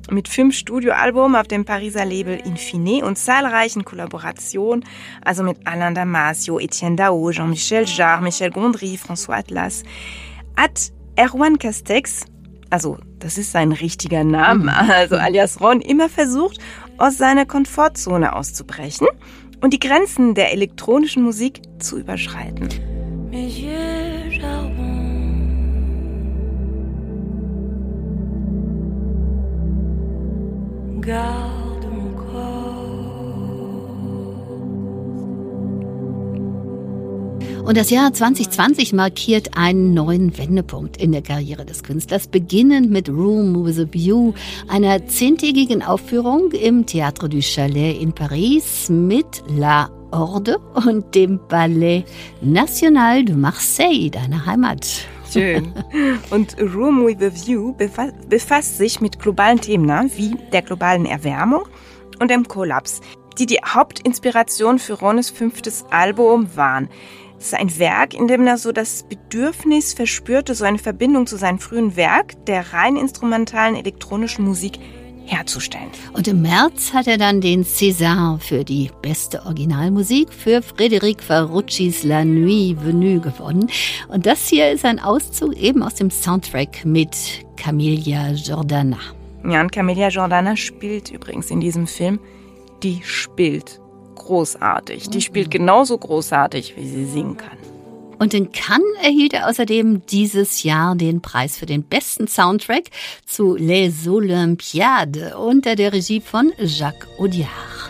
Mit 0.09 0.27
fünf 0.27 0.55
Studioalbum 0.55 1.35
auf 1.35 1.47
dem 1.47 1.63
Pariser 1.63 2.03
Label 2.03 2.37
Infine 2.43 3.05
und 3.05 3.17
zahlreichen 3.17 3.85
Kollaborationen, 3.85 4.83
also 5.23 5.43
mit 5.43 5.65
Alain 5.65 5.95
Damasio, 5.95 6.59
Etienne 6.59 6.97
Dao, 6.97 7.31
Jean-Michel 7.31 7.85
Jarre, 7.85 8.21
Michel 8.21 8.51
Gondry, 8.51 8.99
François 9.01 9.37
Atlas, 9.37 9.83
hat 10.57 10.91
Erwan 11.15 11.57
Castex, 11.57 12.25
also 12.69 12.97
das 13.19 13.37
ist 13.37 13.51
sein 13.51 13.71
richtiger 13.71 14.23
Name, 14.23 14.63
mhm. 14.63 14.69
also 14.69 15.15
alias 15.15 15.61
Ron, 15.61 15.79
immer 15.81 16.09
versucht, 16.09 16.57
aus 16.97 17.17
seiner 17.17 17.45
Komfortzone 17.45 18.35
auszubrechen 18.35 19.07
und 19.61 19.73
die 19.73 19.79
Grenzen 19.79 20.35
der 20.35 20.51
elektronischen 20.51 21.23
Musik 21.23 21.61
zu 21.79 21.97
überschreiten. 21.97 22.69
Garde 31.01 31.70
Und 37.63 37.77
das 37.77 37.91
Jahr 37.91 38.11
2020 38.11 38.93
markiert 38.93 39.55
einen 39.55 39.93
neuen 39.93 40.37
Wendepunkt 40.37 40.97
in 40.97 41.11
der 41.11 41.21
Karriere 41.21 41.63
des 41.63 41.83
Künstlers, 41.83 42.27
beginnend 42.27 42.89
mit 42.89 43.07
Room 43.07 43.63
with 43.63 43.79
a 43.79 43.85
View, 43.91 44.33
einer 44.67 45.05
zehntägigen 45.07 45.83
Aufführung 45.83 46.51
im 46.51 46.85
Théâtre 46.85 47.27
du 47.27 47.39
Chalet 47.41 48.01
in 48.01 48.13
Paris 48.13 48.89
mit 48.89 49.43
La 49.47 49.89
Horde 50.11 50.57
und 50.85 51.13
dem 51.13 51.39
Ballet 51.47 52.03
National 52.41 53.23
de 53.23 53.35
Marseille, 53.35 54.09
deiner 54.09 54.45
Heimat. 54.45 55.05
Schön. 55.31 55.73
Und 56.29 56.57
Room 56.59 57.05
with 57.05 57.21
a 57.21 57.31
View 57.31 57.73
befasst 58.27 58.77
sich 58.77 58.99
mit 58.99 59.17
globalen 59.19 59.61
Themen 59.61 59.85
ne, 59.85 60.09
wie 60.17 60.35
der 60.51 60.61
globalen 60.61 61.05
Erwärmung 61.05 61.63
und 62.19 62.29
dem 62.29 62.47
Kollaps, 62.47 62.99
die 63.37 63.45
die 63.45 63.59
Hauptinspiration 63.65 64.77
für 64.77 64.93
Rones 64.93 65.29
fünftes 65.29 65.85
Album 65.89 66.49
waren. 66.55 66.89
Es 67.41 67.47
ist 67.47 67.53
ein 67.55 67.79
Werk, 67.79 68.13
in 68.13 68.27
dem 68.27 68.45
er 68.45 68.59
so 68.59 68.71
das 68.71 69.01
Bedürfnis 69.01 69.95
verspürte, 69.95 70.53
so 70.53 70.63
eine 70.63 70.77
Verbindung 70.77 71.25
zu 71.25 71.37
seinem 71.37 71.57
frühen 71.57 71.95
Werk, 71.95 72.45
der 72.45 72.71
rein 72.71 72.95
instrumentalen 72.95 73.75
elektronischen 73.75 74.45
Musik, 74.45 74.77
herzustellen. 75.25 75.89
Und 76.13 76.27
im 76.27 76.43
März 76.43 76.93
hat 76.93 77.07
er 77.07 77.17
dann 77.17 77.41
den 77.41 77.65
César 77.65 78.37
für 78.37 78.63
die 78.63 78.91
beste 79.01 79.43
Originalmusik 79.43 80.31
für 80.31 80.59
Frédéric 80.59 81.23
Ferruccis 81.23 82.03
La 82.03 82.23
Nuit 82.23 82.85
Venue 82.85 83.19
gewonnen. 83.19 83.67
Und 84.07 84.27
das 84.27 84.47
hier 84.47 84.69
ist 84.69 84.85
ein 84.85 84.99
Auszug 84.99 85.57
eben 85.57 85.81
aus 85.81 85.95
dem 85.95 86.11
Soundtrack 86.11 86.85
mit 86.85 87.09
Camilla 87.57 88.33
Jordana. 88.33 88.99
Ja, 89.49 89.61
und 89.61 89.71
Camilla 89.71 90.09
Jordana 90.09 90.55
spielt 90.55 91.09
übrigens 91.09 91.49
in 91.49 91.59
diesem 91.59 91.87
Film, 91.87 92.19
die 92.83 93.01
spielt 93.03 93.80
großartig. 94.31 95.09
Die 95.09 95.19
spielt 95.19 95.51
genauso 95.51 95.97
großartig, 95.97 96.75
wie 96.77 96.87
sie 96.87 97.05
singen 97.05 97.35
kann. 97.35 97.57
Und 98.17 98.33
in 98.33 98.53
Cannes 98.53 98.85
erhielt 99.01 99.33
er 99.33 99.49
außerdem 99.49 100.05
dieses 100.05 100.63
Jahr 100.63 100.95
den 100.95 101.21
Preis 101.21 101.57
für 101.57 101.65
den 101.65 101.83
besten 101.83 102.29
Soundtrack 102.29 102.85
zu 103.25 103.57
Les 103.57 104.07
Olympiades 104.07 105.33
unter 105.35 105.75
der 105.75 105.91
Regie 105.91 106.21
von 106.21 106.53
Jacques 106.59 107.09
Audiard. 107.19 107.80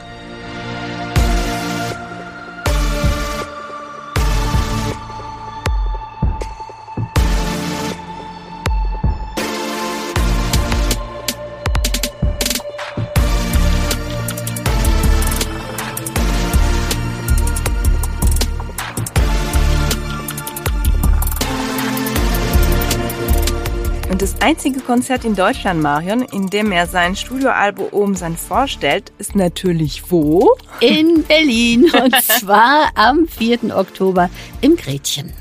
Einzige 24.51 24.81
Konzert 24.81 25.23
in 25.23 25.33
Deutschland, 25.33 25.81
Marion, 25.81 26.23
in 26.23 26.49
dem 26.49 26.73
er 26.73 26.85
sein 26.85 27.15
Studioalbum 27.15 27.87
Omsan 27.93 28.35
vorstellt, 28.35 29.13
ist 29.17 29.33
natürlich 29.33 30.11
wo? 30.11 30.57
In 30.81 31.23
Berlin. 31.23 31.89
Und 32.03 32.13
zwar 32.21 32.91
am 32.95 33.27
4. 33.27 33.73
Oktober 33.73 34.29
im 34.59 34.75
Gretchen. 34.75 35.31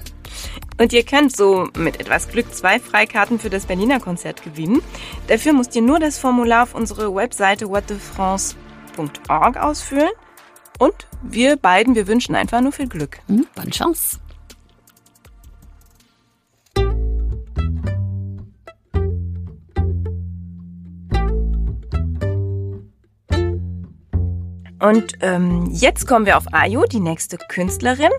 Und 0.79 0.93
ihr 0.93 1.03
könnt 1.03 1.37
so 1.37 1.67
mit 1.77 1.99
etwas 1.99 2.29
Glück 2.29 2.55
zwei 2.55 2.79
Freikarten 2.79 3.41
für 3.41 3.51
das 3.51 3.67
Berliner 3.67 3.99
Konzert 3.99 4.45
gewinnen. 4.45 4.81
Dafür 5.27 5.55
müsst 5.55 5.75
ihr 5.75 5.83
nur 5.83 5.99
das 5.99 6.17
Formular 6.17 6.63
auf 6.63 6.77
unsere 6.77 7.13
Webseite 7.13 7.69
whatthefrance.org 7.69 9.57
ausfüllen. 9.57 10.13
Und 10.79 11.09
wir 11.25 11.57
beiden, 11.57 11.97
wir 11.97 12.07
wünschen 12.07 12.37
einfach 12.37 12.61
nur 12.61 12.71
viel 12.71 12.87
Glück. 12.87 13.19
Mhm, 13.27 13.45
bonne 13.57 13.71
Chance. 13.71 14.21
Und 24.81 25.15
ähm, 25.21 25.69
jetzt 25.73 26.07
kommen 26.07 26.27
wir 26.27 26.37
auf 26.37 26.53
Ayo, 26.53 26.85
die 26.91 27.01
nächste 27.01 27.37
Künstlerin. 27.37 28.11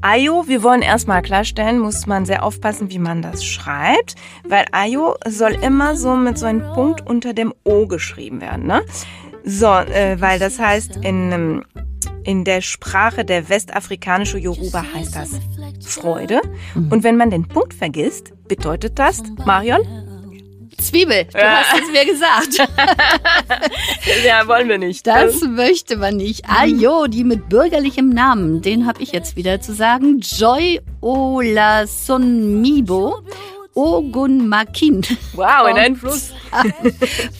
Ayo, 0.00 0.48
wir 0.48 0.62
wollen 0.62 0.82
erstmal 0.82 1.22
klarstellen, 1.22 1.78
muss 1.78 2.06
man 2.06 2.24
sehr 2.24 2.42
aufpassen, 2.42 2.90
wie 2.90 2.98
man 2.98 3.20
das 3.20 3.44
schreibt, 3.44 4.14
weil 4.44 4.64
Ayo 4.72 5.16
soll 5.26 5.52
immer 5.52 5.96
so 5.96 6.16
mit 6.16 6.38
so 6.38 6.46
einem 6.46 6.62
Punkt 6.74 7.06
unter 7.06 7.34
dem 7.34 7.52
O 7.64 7.86
geschrieben 7.86 8.40
werden. 8.40 8.66
Ne? 8.66 8.82
So, 9.44 9.66
äh, 9.66 10.20
weil 10.20 10.38
das 10.38 10.58
heißt, 10.58 10.96
in, 10.96 11.32
ähm, 11.32 11.64
in 12.24 12.44
der 12.44 12.62
Sprache 12.62 13.24
der 13.24 13.48
westafrikanischen 13.48 14.40
Yoruba 14.40 14.84
heißt 14.94 15.14
das 15.14 15.30
Freude. 15.80 16.40
Mhm. 16.74 16.92
Und 16.92 17.04
wenn 17.04 17.16
man 17.16 17.30
den 17.30 17.46
Punkt 17.46 17.74
vergisst, 17.74 18.32
bedeutet 18.48 18.98
das, 18.98 19.22
Marion, 19.44 19.82
Zwiebel, 20.78 21.24
du 21.24 21.38
ja. 21.38 21.62
hast 21.62 21.82
es 21.82 21.90
mir 21.90 22.04
gesagt. 22.06 22.58
ja, 24.24 24.46
wollen 24.46 24.68
wir 24.68 24.78
nicht. 24.78 25.06
Das 25.06 25.42
möchte 25.42 25.96
man 25.96 26.16
nicht. 26.16 26.44
Ayo, 26.48 27.06
die 27.06 27.24
mit 27.24 27.48
bürgerlichem 27.48 28.10
Namen, 28.10 28.62
den 28.62 28.86
habe 28.86 29.02
ich 29.02 29.10
jetzt 29.12 29.36
wieder 29.36 29.60
zu 29.60 29.74
sagen. 29.74 30.20
Joy 30.20 30.80
Olasonmibo. 31.00 33.20
Ogun 33.74 34.48
Makin. 34.48 35.02
Wow, 35.34 35.68
in 35.70 35.76
einen 35.76 35.96
Fluss. 35.96 36.32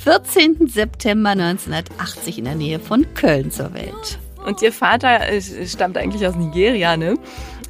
14. 0.05 0.69
September 0.69 1.31
1980 1.31 2.39
in 2.39 2.45
der 2.45 2.55
Nähe 2.55 2.79
von 2.79 3.05
Köln 3.15 3.51
zur 3.51 3.75
Welt. 3.75 4.21
Und 4.47 4.63
ihr 4.63 4.73
Vater 4.73 5.21
stammt 5.67 5.97
eigentlich 5.97 6.25
aus 6.25 6.37
Nigeria, 6.37 6.97
ne? 6.97 7.17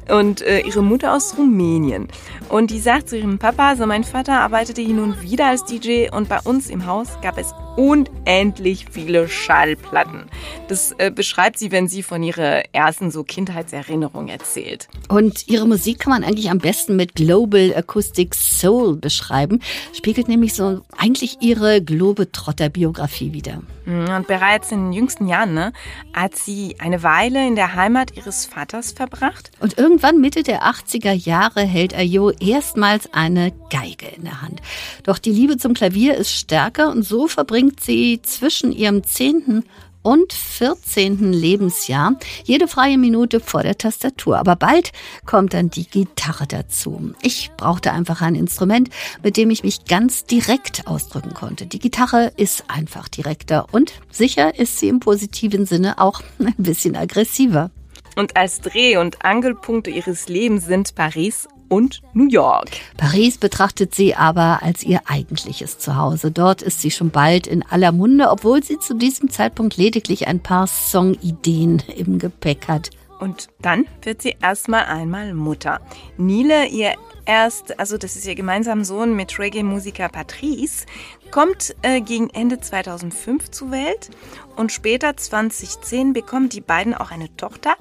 und 0.09 0.41
äh, 0.41 0.61
ihre 0.61 0.81
Mutter 0.81 1.13
aus 1.13 1.37
Rumänien. 1.37 2.07
Und 2.49 2.71
die 2.71 2.79
sagt 2.79 3.09
zu 3.09 3.17
ihrem 3.17 3.39
Papa, 3.39 3.75
so 3.75 3.85
mein 3.85 4.03
Vater 4.03 4.39
arbeitete 4.39 4.81
hin 4.81 4.99
und 4.99 5.21
wieder 5.21 5.47
als 5.47 5.65
DJ 5.65 6.09
und 6.11 6.29
bei 6.29 6.39
uns 6.43 6.69
im 6.69 6.85
Haus 6.85 7.09
gab 7.21 7.37
es 7.37 7.53
unendlich 7.75 8.85
viele 8.91 9.27
Schallplatten. 9.27 10.25
Das 10.67 10.93
äh, 10.97 11.11
beschreibt 11.11 11.57
sie, 11.57 11.71
wenn 11.71 11.87
sie 11.87 12.03
von 12.03 12.21
ihrer 12.23 12.63
ersten 12.73 13.11
so 13.11 13.23
Kindheitserinnerung 13.23 14.27
erzählt. 14.27 14.87
Und 15.07 15.47
ihre 15.47 15.67
Musik 15.67 15.99
kann 15.99 16.11
man 16.11 16.23
eigentlich 16.23 16.49
am 16.49 16.59
besten 16.59 16.95
mit 16.95 17.15
Global 17.15 17.73
Acoustic 17.75 18.35
Soul 18.35 18.97
beschreiben. 18.97 19.61
Spiegelt 19.93 20.27
nämlich 20.27 20.53
so 20.53 20.81
eigentlich 20.97 21.37
ihre 21.41 21.81
Globetrotter-Biografie 21.81 23.33
wieder. 23.33 23.61
Mhm, 23.85 24.09
und 24.09 24.27
bereits 24.27 24.71
in 24.71 24.85
den 24.85 24.93
jüngsten 24.93 25.27
Jahren 25.27 25.53
ne, 25.53 25.73
hat 26.13 26.35
sie 26.35 26.75
eine 26.79 27.01
Weile 27.01 27.47
in 27.47 27.55
der 27.55 27.75
Heimat 27.75 28.15
ihres 28.15 28.45
Vaters 28.45 28.91
verbracht. 28.91 29.51
Und 29.59 29.77
irgendwann 29.77 30.21
Mitte 30.21 30.43
der 30.43 30.63
80er 30.63 31.13
Jahre 31.13 31.61
hält 31.61 31.95
Ayo 31.95 32.31
erstmals 32.31 33.11
eine 33.13 33.51
Geige 33.71 34.07
in 34.15 34.25
der 34.25 34.41
Hand. 34.41 34.61
Doch 35.03 35.17
die 35.17 35.31
Liebe 35.31 35.57
zum 35.57 35.73
Klavier 35.73 36.15
ist 36.15 36.31
stärker 36.31 36.91
und 36.91 37.03
so 37.03 37.27
verbringt 37.27 37.68
verbringt 37.69 37.79
sie 37.79 38.21
zwischen 38.23 38.71
ihrem 38.71 39.03
zehnten 39.03 39.63
und 40.01 40.31
14. 40.31 41.33
Lebensjahr 41.33 42.15
jede 42.45 42.67
freie 42.67 42.97
Minute 42.97 43.39
vor 43.39 43.63
der 43.63 43.77
Tastatur. 43.77 44.39
Aber 44.39 44.55
bald 44.55 44.91
kommt 45.25 45.53
dann 45.53 45.69
die 45.69 45.85
Gitarre 45.85 46.47
dazu. 46.47 47.13
Ich 47.21 47.51
brauchte 47.57 47.91
einfach 47.91 48.21
ein 48.21 48.35
Instrument, 48.35 48.89
mit 49.23 49.35
dem 49.35 49.49
ich 49.51 49.63
mich 49.63 49.85
ganz 49.85 50.25
direkt 50.25 50.87
ausdrücken 50.87 51.33
konnte. 51.33 51.65
Die 51.65 51.79
Gitarre 51.79 52.31
ist 52.37 52.63
einfach 52.69 53.09
direkter 53.09 53.67
und 53.71 53.93
sicher 54.09 54.57
ist 54.57 54.79
sie 54.79 54.87
im 54.87 54.99
positiven 54.99 55.65
Sinne 55.65 55.99
auch 55.99 56.21
ein 56.39 56.55
bisschen 56.57 56.95
aggressiver. 56.95 57.69
Und 58.15 58.35
als 58.35 58.61
Dreh- 58.61 58.97
und 58.97 59.23
Angelpunkte 59.23 59.89
ihres 59.89 60.27
Lebens 60.27 60.65
sind 60.65 60.95
Paris 60.95 61.47
und 61.69 62.01
New 62.13 62.27
York. 62.27 62.69
Paris 62.97 63.37
betrachtet 63.37 63.95
sie 63.95 64.15
aber 64.15 64.61
als 64.61 64.83
ihr 64.83 65.01
eigentliches 65.05 65.79
Zuhause. 65.79 66.31
Dort 66.31 66.61
ist 66.61 66.81
sie 66.81 66.91
schon 66.91 67.11
bald 67.11 67.47
in 67.47 67.63
aller 67.63 67.91
Munde, 67.91 68.29
obwohl 68.29 68.63
sie 68.63 68.79
zu 68.79 68.95
diesem 68.95 69.29
Zeitpunkt 69.29 69.77
lediglich 69.77 70.27
ein 70.27 70.41
paar 70.41 70.67
Songideen 70.67 71.81
im 71.95 72.19
Gepäck 72.19 72.67
hat. 72.67 72.89
Und 73.19 73.47
dann 73.61 73.85
wird 74.01 74.21
sie 74.21 74.35
erstmal 74.41 74.85
einmal 74.85 75.33
Mutter. 75.33 75.81
Nile, 76.17 76.67
ihr 76.67 76.93
erst, 77.25 77.77
also 77.79 77.97
das 77.97 78.15
ist 78.15 78.25
ihr 78.25 78.35
gemeinsamer 78.35 78.85
Sohn 78.85 79.15
mit 79.15 79.37
Reggae-Musiker 79.37 80.09
Patrice, 80.09 80.85
kommt 81.29 81.75
äh, 81.81 82.01
gegen 82.01 82.29
Ende 82.29 82.59
2005 82.59 83.51
zur 83.51 83.71
Welt 83.71 84.09
und 84.55 84.71
später 84.71 85.15
2010 85.15 86.13
bekommen 86.13 86.49
die 86.49 86.61
beiden 86.61 86.93
auch 86.93 87.11
eine 87.11 87.35
Tochter, 87.35 87.75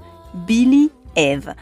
Billy 0.46 0.90
Eve. 1.14 1.54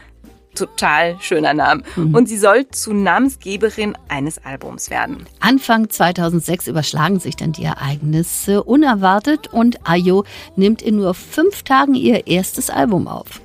Total 0.57 1.17
schöner 1.19 1.53
Name. 1.53 1.83
Mhm. 1.95 2.15
Und 2.15 2.27
sie 2.27 2.37
soll 2.37 2.67
zu 2.69 2.93
Namensgeberin 2.93 3.95
eines 4.07 4.43
Albums 4.43 4.89
werden. 4.89 5.27
Anfang 5.39 5.89
2006 5.89 6.67
überschlagen 6.67 7.19
sich 7.19 7.35
dann 7.35 7.51
die 7.51 7.63
Ereignisse 7.63 8.63
unerwartet 8.63 9.53
und 9.53 9.87
Ayo 9.87 10.23
nimmt 10.55 10.81
in 10.81 10.95
nur 10.95 11.13
fünf 11.13 11.61
Tagen 11.61 11.93
ihr 11.93 12.25
erstes 12.25 12.69
Album 12.69 13.07
auf. 13.07 13.41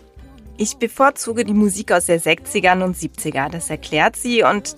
Ich 0.56 0.76
bevorzuge 0.76 1.44
die 1.44 1.54
Musik 1.54 1.92
aus 1.92 2.06
der 2.06 2.20
60ern 2.20 2.82
und 2.82 2.96
70er, 2.96 3.50
das 3.50 3.68
erklärt 3.68 4.16
sie 4.16 4.42
und 4.42 4.74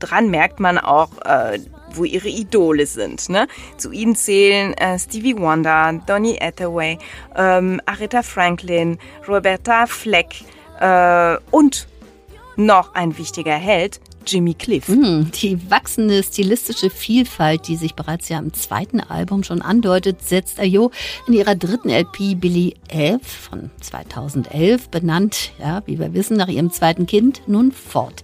dran 0.00 0.30
merkt 0.30 0.60
man 0.60 0.76
auch, 0.78 1.10
äh, 1.24 1.60
wo 1.92 2.04
ihre 2.04 2.28
Idole 2.28 2.86
sind. 2.86 3.28
Ne? 3.28 3.46
Zu 3.76 3.92
ihnen 3.92 4.16
zählen 4.16 4.74
äh, 4.74 4.98
Stevie 4.98 5.38
Wonder, 5.38 6.00
Donny 6.06 6.36
Hathaway, 6.40 6.98
ähm, 7.36 7.80
Aretha 7.86 8.22
Franklin, 8.22 8.98
Roberta 9.28 9.86
Fleck 9.86 10.44
äh, 10.80 11.36
und 11.50 11.86
noch 12.56 12.94
ein 12.94 13.16
wichtiger 13.16 13.54
Held, 13.54 14.00
Jimmy 14.26 14.54
Cliff. 14.54 14.88
Mm, 14.88 15.30
die 15.40 15.70
wachsende 15.70 16.22
stilistische 16.22 16.90
Vielfalt, 16.90 17.68
die 17.68 17.76
sich 17.76 17.94
bereits 17.94 18.28
ja 18.28 18.38
im 18.38 18.52
zweiten 18.52 19.00
Album 19.00 19.44
schon 19.44 19.62
andeutet, 19.62 20.22
setzt 20.22 20.60
Ayo 20.60 20.90
in 21.26 21.34
ihrer 21.34 21.54
dritten 21.54 21.90
LP 21.90 22.34
Billy 22.36 22.74
Eve 22.88 23.20
von 23.22 23.70
2011, 23.80 24.88
benannt, 24.88 25.52
ja, 25.58 25.82
wie 25.86 25.98
wir 25.98 26.14
wissen, 26.14 26.36
nach 26.36 26.48
ihrem 26.48 26.70
zweiten 26.70 27.06
Kind, 27.06 27.42
nun 27.46 27.72
fort. 27.72 28.22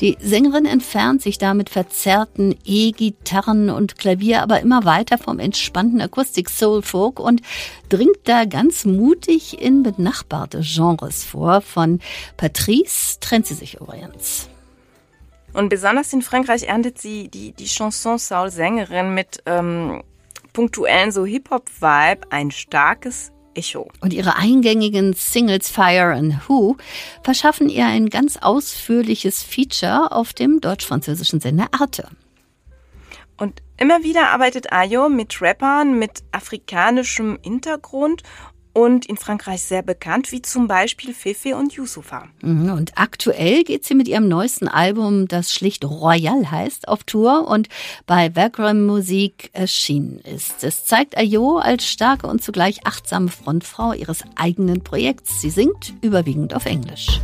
Die 0.00 0.16
Sängerin 0.20 0.66
entfernt 0.66 1.22
sich 1.22 1.38
da 1.38 1.54
mit 1.54 1.70
verzerrten 1.70 2.56
E-Gitarren 2.64 3.70
und 3.70 3.98
Klavier 3.98 4.42
aber 4.42 4.60
immer 4.60 4.84
weiter 4.84 5.18
vom 5.18 5.38
entspannten 5.38 6.00
Akustik 6.00 6.50
Soul 6.50 6.82
Folk 6.82 7.20
und 7.20 7.40
dringt 7.88 8.18
da 8.24 8.44
ganz 8.44 8.84
mutig 8.84 9.60
in 9.60 9.82
benachbarte 9.82 10.60
Genres 10.62 11.24
vor. 11.24 11.60
Von 11.60 12.00
Patrice 12.36 13.18
trennt 13.20 13.46
sie 13.46 13.54
sich 13.54 13.80
übrigens. 13.80 14.48
Und 15.56 15.70
besonders 15.70 16.12
in 16.12 16.20
Frankreich 16.20 16.64
erntet 16.64 16.98
sie 16.98 17.28
die, 17.28 17.52
die 17.52 17.64
Chanson-Soul-Sängerin 17.64 19.14
mit 19.14 19.42
ähm, 19.46 20.02
punktuellen 20.52 21.10
so 21.12 21.24
Hip-Hop-Vibe 21.24 22.30
ein 22.30 22.50
starkes 22.50 23.32
Echo. 23.54 23.88
Und 24.02 24.12
ihre 24.12 24.36
eingängigen 24.36 25.14
Singles 25.14 25.70
Fire 25.70 26.12
and 26.12 26.46
Who 26.46 26.76
verschaffen 27.22 27.70
ihr 27.70 27.86
ein 27.86 28.10
ganz 28.10 28.36
ausführliches 28.36 29.42
Feature 29.42 30.12
auf 30.12 30.34
dem 30.34 30.60
deutsch-französischen 30.60 31.40
Sender 31.40 31.68
Arte. 31.72 32.10
Und 33.38 33.62
immer 33.78 34.02
wieder 34.02 34.28
arbeitet 34.28 34.74
Ayo 34.74 35.08
mit 35.08 35.40
Rappern 35.40 35.98
mit 35.98 36.22
afrikanischem 36.32 37.38
Hintergrund 37.42 38.22
und 38.76 39.06
in 39.06 39.16
Frankreich 39.16 39.62
sehr 39.62 39.80
bekannt, 39.80 40.32
wie 40.32 40.42
zum 40.42 40.68
Beispiel 40.68 41.14
Fefe 41.14 41.56
und 41.56 41.72
Yusufa. 41.72 42.28
Mhm, 42.42 42.70
und 42.72 42.92
aktuell 42.96 43.64
geht 43.64 43.86
sie 43.86 43.94
mit 43.94 44.06
ihrem 44.06 44.28
neuesten 44.28 44.68
Album, 44.68 45.28
das 45.28 45.50
schlicht 45.54 45.82
Royal 45.82 46.50
heißt, 46.50 46.86
auf 46.86 47.02
Tour 47.04 47.48
und 47.48 47.70
bei 48.06 48.36
Vagram 48.36 48.84
Musik 48.84 49.48
erschienen 49.54 50.18
ist. 50.18 50.62
Es 50.62 50.84
zeigt 50.84 51.16
Ayo 51.16 51.56
als 51.56 51.88
starke 51.88 52.26
und 52.26 52.42
zugleich 52.42 52.86
achtsame 52.86 53.28
Frontfrau 53.28 53.94
ihres 53.94 54.24
eigenen 54.34 54.84
Projekts. 54.84 55.40
Sie 55.40 55.50
singt 55.50 55.94
überwiegend 56.02 56.54
auf 56.54 56.66
Englisch. 56.66 57.22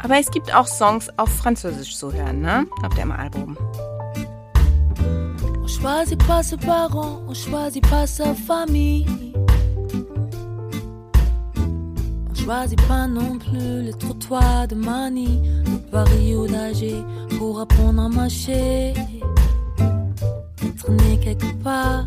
Aber 0.00 0.20
es 0.20 0.30
gibt 0.30 0.54
auch 0.54 0.68
Songs 0.68 1.08
auf 1.16 1.28
Französisch 1.28 1.96
zu 1.96 2.12
hören, 2.12 2.40
ne? 2.40 2.68
Auf 2.84 2.94
dem 2.94 3.10
Album. 3.10 3.58
On 5.60 5.66
choisit 5.66 6.18
pas 6.20 6.44
ses 6.44 6.56
parents, 6.56 7.24
on 7.26 7.34
choisit 7.34 7.82
pas 7.90 8.06
sa 8.06 8.32
famille. 8.32 9.04
Choisit 12.46 12.80
pas 12.86 13.08
non 13.08 13.38
plus 13.38 13.82
les 13.82 13.92
trottoirs 13.92 14.68
de 14.68 14.76
Mani, 14.76 15.42
de 15.64 15.90
Paris 15.90 16.36
ou 16.36 16.46
pour 17.38 17.60
apprendre 17.60 18.02
à 18.02 18.08
marcher. 18.08 18.94
Né 20.88 21.18
quelque 21.20 21.52
part. 21.64 22.04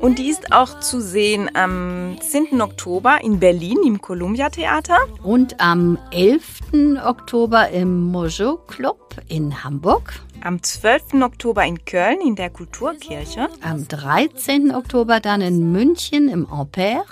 Und 0.00 0.20
die 0.20 0.30
ist 0.30 0.52
auch 0.52 0.78
zu 0.78 1.00
sehen 1.00 1.50
am 1.54 2.16
10. 2.20 2.62
Oktober 2.62 3.18
in 3.20 3.40
Berlin 3.40 3.78
im 3.84 4.00
Columbia 4.00 4.48
Theater. 4.48 4.96
Und 5.24 5.60
am 5.60 5.98
11. 6.12 7.00
Oktober 7.04 7.68
im 7.70 8.04
Mojo 8.12 8.58
Club 8.68 9.16
in 9.28 9.64
Hamburg. 9.64 10.20
Am 10.40 10.62
12. 10.62 11.14
Oktober 11.22 11.64
in 11.64 11.84
Köln 11.84 12.20
in 12.20 12.36
der 12.36 12.50
Kulturkirche. 12.50 13.48
Am 13.60 13.88
13. 13.88 14.72
Oktober 14.72 15.18
dann 15.18 15.40
in 15.40 15.72
München 15.72 16.28
im 16.28 16.46
Ampere. 16.46 17.04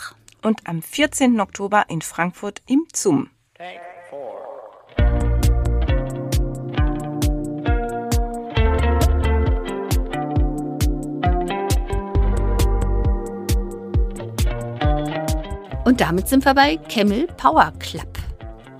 Und 0.42 0.60
am 0.64 0.80
14. 0.80 1.40
Oktober 1.40 1.86
in 1.88 2.02
Frankfurt 2.02 2.62
im 2.68 2.86
ZUM. 2.92 3.30
Und 15.86 16.00
damit 16.00 16.26
sind 16.26 16.44
wir 16.44 16.52
bei 16.52 16.78
Camel 16.78 17.28
Power 17.36 17.72
Club. 17.78 18.18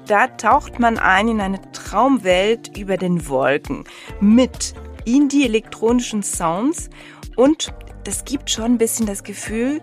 Da 0.09 0.27
taucht 0.27 0.81
man 0.81 0.99
ein 0.99 1.29
in 1.29 1.41
eine 1.41 1.61
Traumwelt 1.71 2.77
über 2.77 2.97
den 2.97 3.29
Wolken 3.29 3.85
mit 4.21 4.75
indie-elektronischen 5.05 6.25
Sounds 6.25 6.91
und 7.37 7.73
das 8.03 8.25
gibt 8.25 8.51
schon 8.51 8.65
ein 8.65 8.79
bisschen 8.79 9.07
das 9.07 9.23
Gefühl, 9.23 9.81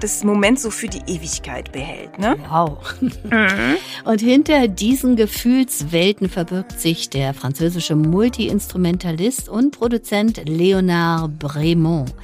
das 0.00 0.24
Moment 0.24 0.60
so 0.60 0.70
für 0.70 0.88
die 0.88 1.02
Ewigkeit 1.06 1.72
behält. 1.72 2.18
Ne? 2.18 2.36
Wow. 2.48 2.78
Mhm. 3.00 3.76
Und 4.04 4.20
hinter 4.20 4.68
diesen 4.68 5.16
Gefühlswelten 5.16 6.28
verbirgt 6.28 6.80
sich 6.80 7.10
der 7.10 7.34
französische 7.34 7.94
Multi-Instrumentalist 7.96 9.48
und 9.48 9.76
Produzent 9.76 10.48
Leonard 10.48 11.38
Bremont, 11.38 12.14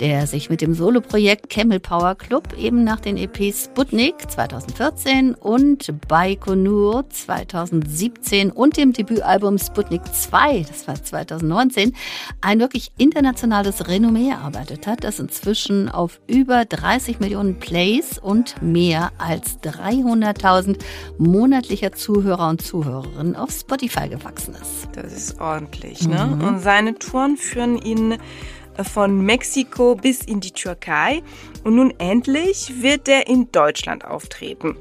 der 0.00 0.26
sich 0.26 0.50
mit 0.50 0.60
dem 0.60 0.74
Soloprojekt 0.74 1.48
Camel 1.48 1.80
Power 1.80 2.14
Club 2.14 2.56
eben 2.58 2.84
nach 2.84 3.00
den 3.00 3.16
EPs 3.16 3.64
Sputnik 3.64 4.30
2014 4.30 5.34
und 5.34 5.92
Baikonur 6.08 7.08
2017 7.08 8.50
und 8.50 8.76
dem 8.76 8.92
Debütalbum 8.92 9.58
Sputnik 9.58 10.02
2, 10.12 10.64
das 10.68 10.88
war 10.88 11.02
2019, 11.02 11.94
ein 12.40 12.60
wirklich 12.60 12.90
internationales 12.98 13.88
Renommee 13.88 14.30
erarbeitet 14.30 14.86
hat, 14.86 15.04
das 15.04 15.18
inzwischen 15.18 15.88
auf 15.88 16.20
über 16.26 16.64
30 16.64 17.11
20 17.12 17.20
Millionen 17.20 17.58
Plays 17.58 18.18
und 18.18 18.62
mehr 18.62 19.12
als 19.18 19.58
300.000 19.60 20.78
monatlicher 21.18 21.92
Zuhörer 21.92 22.48
und 22.48 22.62
Zuhörerinnen 22.62 23.36
auf 23.36 23.50
Spotify 23.50 24.08
gewachsen 24.08 24.54
ist. 24.54 24.88
Das 24.94 25.12
ist 25.12 25.40
ordentlich, 25.40 26.06
ne? 26.06 26.36
Mhm. 26.36 26.46
Und 26.46 26.60
seine 26.60 26.94
Touren 26.94 27.36
führen 27.36 27.76
ihn 27.78 28.12
äh, 28.12 28.84
von 28.84 29.24
Mexiko 29.24 29.94
bis 29.94 30.22
in 30.22 30.40
die 30.40 30.52
Türkei 30.52 31.22
und 31.64 31.76
nun 31.76 31.92
endlich 31.98 32.82
wird 32.82 33.08
er 33.08 33.26
in 33.26 33.50
Deutschland 33.52 34.04
auftreten. 34.04 34.76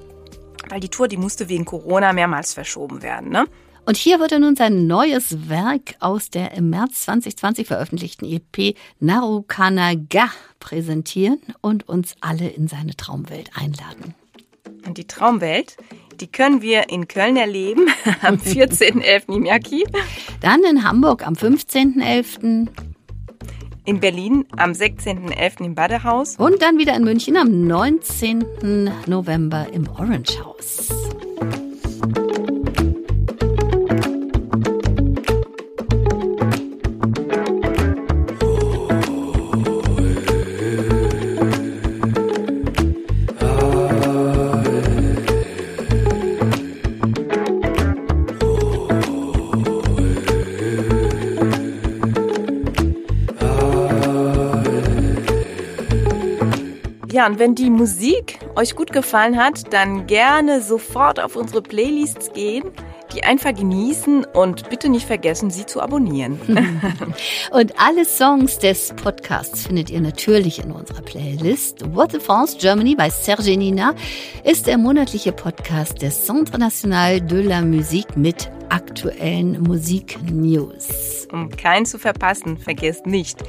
Weil 0.69 0.79
die 0.79 0.89
Tour, 0.89 1.07
die 1.07 1.17
musste 1.17 1.49
wegen 1.49 1.65
Corona 1.65 2.13
mehrmals 2.13 2.53
verschoben 2.53 3.01
werden, 3.01 3.29
ne? 3.29 3.45
Und 3.91 3.97
hier 3.97 4.21
wird 4.21 4.32
er 4.32 4.39
nun 4.39 4.56
sein 4.56 4.88
neues 4.88 5.49
Werk 5.49 5.95
aus 5.99 6.30
der 6.30 6.54
im 6.54 6.69
März 6.69 7.01
2020 7.01 7.67
veröffentlichten 7.67 8.25
EP 8.25 8.77
Narukanaga 9.01 10.32
präsentieren 10.62 11.41
und 11.60 11.89
uns 11.89 12.15
alle 12.21 12.47
in 12.47 12.69
seine 12.69 12.95
Traumwelt 12.95 13.49
einladen. 13.54 14.15
Und 14.88 14.97
die 14.97 15.08
Traumwelt, 15.08 15.75
die 16.21 16.27
können 16.27 16.62
wir 16.62 16.89
in 16.89 17.10
Köln 17.10 17.36
erleben 17.36 17.88
am 18.21 18.36
14.11. 18.36 19.36
im 19.36 19.45
Jacki. 19.45 19.84
Dann 20.39 20.63
in 20.63 20.86
Hamburg 20.86 21.27
am 21.27 21.34
15.11. 21.34 22.69
In 23.84 23.99
Berlin 23.99 24.45
am 24.56 24.71
16.11. 24.71 25.65
im 25.65 25.75
Badehaus. 25.75 26.38
Und 26.38 26.62
dann 26.62 26.77
wieder 26.77 26.95
in 26.95 27.04
München 27.04 27.36
am 27.36 27.67
19. 27.67 28.89
November 29.08 29.67
im 29.73 29.89
Orange 29.89 30.39
House. 30.41 30.93
Ja, 57.21 57.27
und 57.27 57.38
wenn 57.38 57.53
die 57.53 57.69
Musik 57.69 58.39
euch 58.55 58.75
gut 58.75 58.91
gefallen 58.91 59.38
hat, 59.38 59.71
dann 59.71 60.07
gerne 60.07 60.60
sofort 60.60 61.19
auf 61.19 61.36
unsere 61.36 61.62
Playlists 61.62 62.34
gehen 62.34 62.63
die 63.13 63.23
einfach 63.23 63.53
genießen 63.53 64.25
und 64.34 64.69
bitte 64.69 64.89
nicht 64.89 65.05
vergessen, 65.05 65.51
sie 65.51 65.65
zu 65.65 65.81
abonnieren. 65.81 66.39
und 67.51 67.73
alle 67.77 68.05
Songs 68.05 68.57
des 68.60 68.93
Podcasts 68.95 69.67
findet 69.67 69.89
ihr 69.89 70.01
natürlich 70.01 70.63
in 70.63 70.71
unserer 70.71 71.01
Playlist. 71.01 71.93
What 71.93 72.13
the 72.13 72.19
France 72.19 72.57
Germany 72.57 72.95
bei 72.95 73.10
Serge 73.10 73.57
Nina 73.57 73.93
ist 74.43 74.67
der 74.67 74.77
monatliche 74.77 75.31
Podcast 75.31 76.01
des 76.01 76.23
Centre 76.23 76.57
National 76.57 77.19
de 77.19 77.41
la 77.41 77.62
Musique 77.62 78.15
mit 78.15 78.49
aktuellen 78.69 79.62
Musiknews. 79.62 81.27
Um 81.31 81.49
keinen 81.49 81.86
zu 81.86 81.99
verpassen, 81.99 82.57
vergesst 82.57 83.05
nicht, 83.05 83.39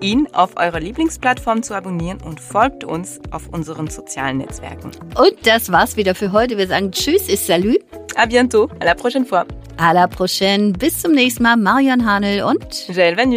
ihn 0.00 0.28
auf 0.32 0.56
eurer 0.56 0.80
Lieblingsplattform 0.80 1.62
zu 1.62 1.74
abonnieren 1.74 2.18
und 2.22 2.40
folgt 2.40 2.84
uns 2.84 3.20
auf 3.30 3.48
unseren 3.48 3.88
sozialen 3.88 4.38
Netzwerken. 4.38 4.90
Und 5.16 5.34
das 5.44 5.70
war's 5.70 5.96
wieder 5.96 6.14
für 6.14 6.32
heute. 6.32 6.58
Wir 6.58 6.66
sagen 6.66 6.92
Tschüss 6.92 7.28
et 7.28 7.38
Salut. 7.38 7.78
À 8.16 8.26
bientôt. 8.26 8.68
À 8.80 8.84
la 8.84 8.94
prochaine 8.94 9.24
fois. 9.24 9.46
À 9.76 9.92
la 9.92 10.06
prochaine. 10.06 10.72
Bis 10.72 11.00
zum 11.00 11.12
nächsten 11.12 11.42
Mal. 11.42 11.56
Marion 11.56 12.04
Hanel 12.04 12.42
und 12.42 12.88
Jael 12.88 13.16
Van 13.16 13.30